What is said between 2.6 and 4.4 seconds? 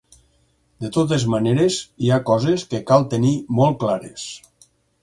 que cal tenir molt clares.